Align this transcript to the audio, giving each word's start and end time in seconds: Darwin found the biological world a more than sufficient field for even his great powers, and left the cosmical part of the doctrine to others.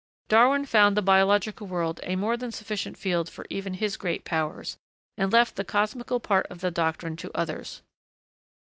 Darwin 0.29 0.65
found 0.65 0.97
the 0.97 1.01
biological 1.03 1.67
world 1.67 1.99
a 2.01 2.15
more 2.15 2.35
than 2.35 2.51
sufficient 2.51 2.97
field 2.97 3.29
for 3.29 3.45
even 3.51 3.75
his 3.75 3.97
great 3.97 4.25
powers, 4.25 4.79
and 5.15 5.31
left 5.31 5.55
the 5.57 5.63
cosmical 5.63 6.19
part 6.19 6.47
of 6.47 6.59
the 6.59 6.71
doctrine 6.71 7.15
to 7.15 7.29
others. 7.37 7.83